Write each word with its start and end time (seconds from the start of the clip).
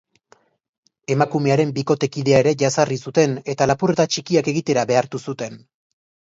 Emakumearen 1.15 1.73
bikotekidea 1.75 2.39
ere 2.45 2.53
jazarri 2.61 2.97
zuten, 3.11 3.37
eta 3.55 3.69
lapurreta 3.73 4.07
txikiak 4.15 4.51
egitera 4.55 4.87
behartu 4.95 5.23
zuten. 5.29 5.63